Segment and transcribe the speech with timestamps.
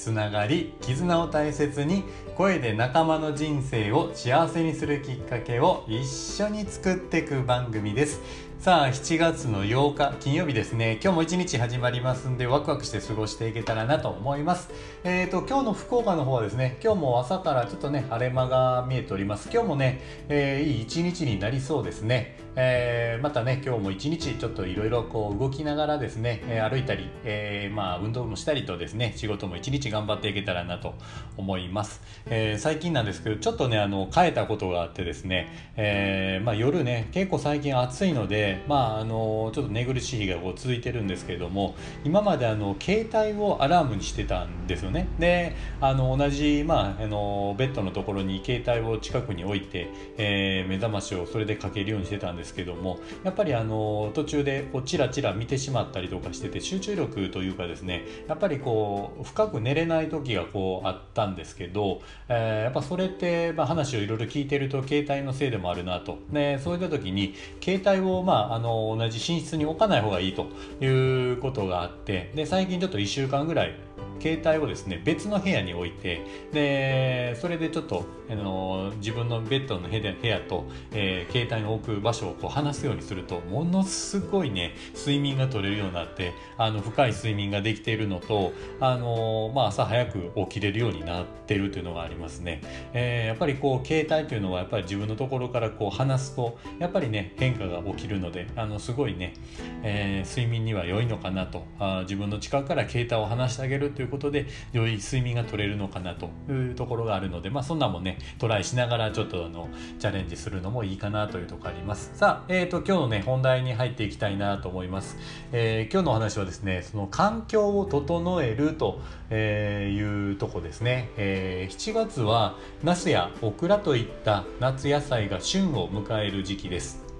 [0.00, 2.04] つながり絆を大切に
[2.34, 8.22] 声で仲間の人生を幸せにするきっかけを一緒に作っていく番組です。
[8.60, 11.00] さあ7月の8日金曜日ですね。
[11.02, 14.70] 今日も一日始まりますんでワクワクして過ごしていけたらなと思います。
[15.02, 19.48] えーと今日の福岡の方はですね今日も朝からちょっとね晴れ間が見えております。
[19.50, 30.94] 今日もね、えー、いい一日になりそうですね、えー、またね今日も一日ちょっといろいろこう動きながらですね、え歩いたり、えー、まあ運動もしたりとですね仕事も一日頑張っていけたらなと
[31.36, 45.08] 思います、え最近なんですけどちょっとねあの変えたことがあってですね、えまあ、夜ね結構最近暑いのでまあ、あのちょっと寝苦しい日がこう続いてるんですけれども今まであの携帯をアラームにしてたんですよね。
[45.18, 70.46] であの同じ、まあ、あのベッドのところに携帯を近くに置いて、えー、目覚ましをそれでかけるようにしてたんですけどもやっぱりあの途中でこうチラチラ見てしまったりとかしてて集中力というかですねやっぱりこう深く寝れない時がこうあったんですけど、えー、やっぱそれって、まあ、話をいろいろ聞いてると携帯のせいでもあるなと、ね、そういった時に携帯をまああ、の同じ寝室に置かない方がいいと
[70.80, 73.74] いうことがあってで最近ちょっと1週間ぐらい
[74.20, 92.60] 携帯をですね別の部屋に置いてでそれでちょっとあの自分のベッドの部屋と、えー、携帯を置く場所をこう離すようにするとものすごいね睡眠が取れるようになってあの深い睡眠ができているのとあの、まあ、朝早く起きれるようになってるというのがありますね、
[92.92, 99.34] えー、やっぱりこう携帯というのはやっぱり自分のところからこう離すとやっぱりね変化が起きるのであのすごいね、
[99.82, 112.10] えー、睡眠には良いのかなとあ自分の近くから携帯を離してあげるということで良い睡眠が取れるのかなというところがあるので、まあ、そんなもねトライしながらちょっとあのチャレンジするのもいいかなというところあります。
[112.14, 115.16] さあ、えーと、今日のね本題に入っていきたいなと思います、
[115.52, 119.00] えー、今日のお話はですねその環境を整えると
[119.34, 127.10] いうとこですね、えー、7月はナスやオクラといった夏野菜が旬を迎える時期です。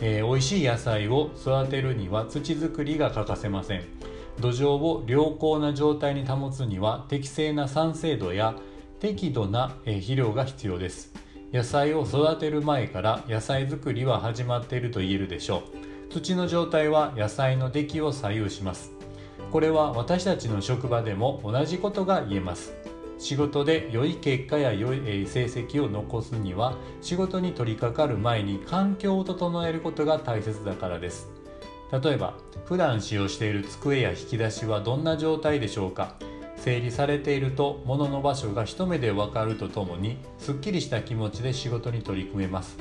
[0.00, 3.84] えー、美味しい野菜を育てるには土作りが欠かせません。
[4.40, 8.54] 土壌を良好な状態に保つには適正な酸性度や
[9.00, 11.12] 適度な肥料が必要です。
[11.52, 15.62] 野菜を育てる前から野菜作りは始まっていると言えるでしょ
[16.10, 16.12] う。
[16.12, 18.92] 土の状態は野菜の出来を左右します。
[19.52, 22.74] これは私たちの職場でも同じことが言えます。
[23.18, 31.30] 仕事で良い結果や良い成績を残すには仕事に取り掛かる前に環境を整えることが大切だからです。
[32.02, 32.34] 例えば
[32.64, 36.16] 普段使用している机や引き出しはどんな状態でしょうか？
[36.56, 42.76] 整理されていると物の場所が一目でわかるとともにすっきりした気持ちで仕事に取り組めます。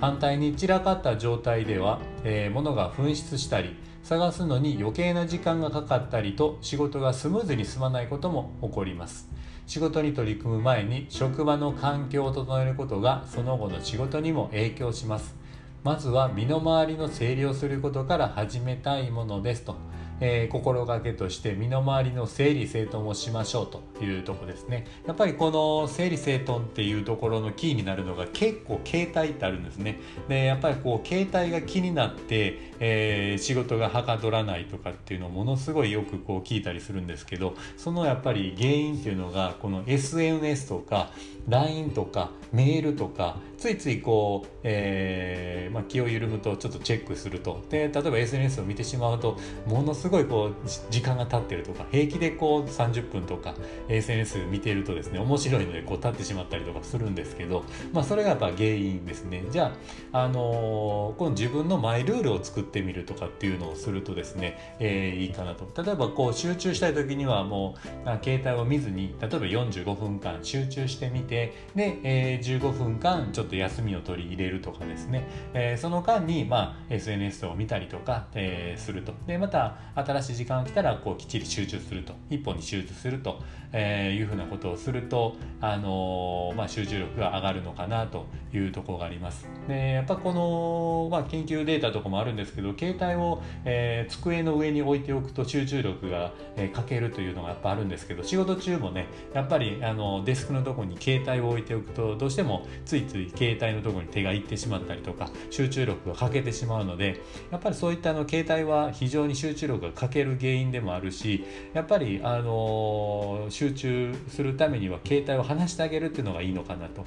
[0.00, 9.28] 反対に散らかった状態では、えー、物が紛失したり探すのに余計な時間がかかったりと仕事がスムーズに進まないことも起こります。
[9.66, 15.36] 仕事に取り組む前に職場の環境を整えることがその後の仕事にも影響します。
[15.84, 19.76] まずは身の回りの整理をすることから始めたいものですと。
[20.20, 24.86] えー、心がけとして身の回りの整理整頓をしましょうというとこですね。
[25.06, 30.00] やっぱりこの整理整頓っていうところのキーになるのが結構携帯ってあるんですね。
[30.28, 41.10] でやっぱりこう携帯が気になって、えー、仕事がはかどらないとかっていうのをものすごいよくこう聞いたりするんですけどそのやっぱり原因っていうのがこの SNS とか
[41.48, 47.62] LINE とかメールとかついついこう、えーまあ、気を緩むとちょっとチェックすると。
[47.68, 49.36] で例えば SNS を見てしまうと
[49.66, 53.54] ものすごいこう時間が経ってるとか平気でこう30分とか
[53.88, 59.44] SNS 見てるとですね面白いのでこう経ってしまったりとかするんですけど、まあ、それがやっぱ原因ですね。
[59.50, 59.72] じゃ
[60.12, 65.68] あ、あのー、この自分のマイルールを作ってみるとかっていうのをするとですね、えー、いいかなと。
[65.82, 67.74] 例えばこう集中したい時にはも
[68.04, 79.12] う携帯を見ずに例えば45分間集中してみてで、えー、15分間ちょっと休みを取り入れるとかですね、えー、その間に、まあ、SNS を見たりとか、えー、すると。
[79.26, 82.14] でまた新しい時間が来たらこうきっちり集中すると。
[82.30, 83.40] 一本に集中すると、
[83.72, 89.48] えー、いうふうなことをすると、あのまあ、集中力が上がるのかなというところがあります。
[89.66, 107.20] でやっぱこの、まあ、研究データとかもあるんですけど携帯を、えー、机の上に置いておくと集中力が、えー、欠けるというのがやっぱあるんですけど仕事中もねやっぱりあのデスクのとこに携帯を置いておくとどうしてもついつい携帯のところに手がいってしまったりとか集中力が欠けてしまうので
[107.52, 117.04] やっぱりそういったあの携帯は非常に集中力が欠ける原因でもあるしやっぱり、あの集中するためには携帯を離してあげるっていうのがいいのかなと。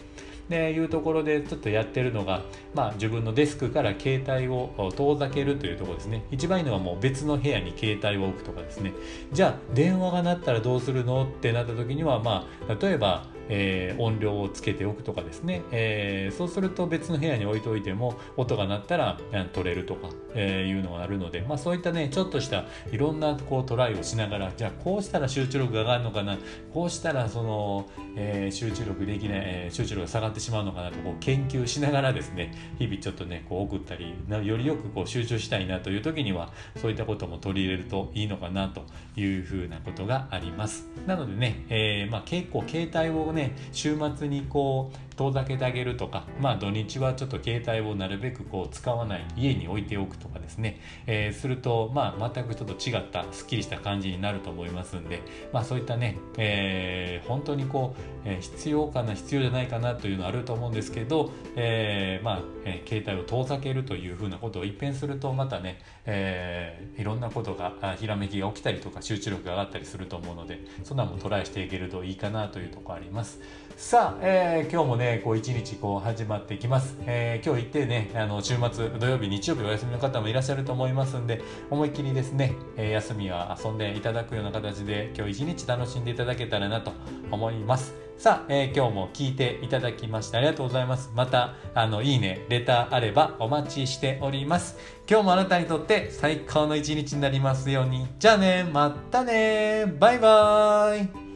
[0.50, 2.42] でいうところでちょっとやってるのが、
[2.76, 6.26] まあ、自分のデスクから携帯を遠ざけるというところですね。
[6.30, 8.92] 一番いいのはもう別の部屋に携帯を置くとかですね。
[9.32, 11.24] じゃあ電話が鳴ったらどうするの？
[11.24, 19.18] ってなった時にはまあ例えばえー、音量をつけておくとかですね、えー、そうすると別の部屋に置いておいても音が鳴ったら
[19.54, 26.38] 取れるとか、えー、いうのがあるので、まあ、そういったねちょっとしたいろんなこうトライをしながらじゃあこうしたら集中力が上がるのかな
[26.74, 34.14] こうしたらその、えー、集中力できない、えー、集中力が下がってしまうのかなとこう研究しながらですね日々ちょっとねこう送ったり
[34.46, 38.86] よりよくこう集中したいなという時にはそういったことも取り入れるといいのかなと
[39.16, 40.88] いうふうなことがあります。
[41.06, 55.22] なのでね、えーまあ、結構携帯をね週末にこう遠ざけてあげるとか、まあ、土日はちょっと携帯をなるべくこう使わない家に置いておくとかですね、えー、すると、まあ、全くちょっと違ったすっきりした感じになると思いますんで、
[55.54, 73.40] まあ、そういったね、えー、本当にこう、えー、必要かな必要じゃないかなというのはあると思うんですけど、えーまあえー、携帯を遠ざけるというふうなことを一変するとまたね、えー、いろんなことがひらめきが起きたりとか集中力が上がったりすると思うのでそんなもトライしていけるといいかなというとこあります。
[73.82, 86.94] さあ、えー、今日もねこう一日こう始まっていきます、えー、今日行ってねあの週末土曜日日曜日お休みの方もいらっしゃると思いますんで思いっきりですね、えー、休みは遊んでいただくような形で今日一日楽しんでいただけたらなと
[87.32, 91.10] 思いますさあ、えー、今日も聞いていただきましてありがとうございます。
[91.16, 94.78] また、あの、いいね、レターあればお待ちしております。
[95.10, 98.06] 今日もあなたにとって最高の一日になりますように。
[98.20, 101.31] じゃあね、またね、バイバーイ